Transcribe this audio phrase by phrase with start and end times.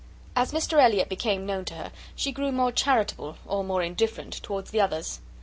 [0.35, 4.71] As Mr Elliot became known to her, she grew more charitable, or more indifferent, towards
[4.71, 5.19] the others.